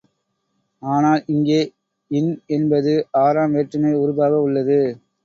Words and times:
ஆனால், 0.83 1.21
இங்கே 1.27 1.59
இன் 2.11 2.31
என்பது, 2.49 2.93
ஆறாம் 3.19 3.53
வேற்றுமை 3.53 3.93
உருபாக 3.97 4.41
உள்ளது. 4.41 4.79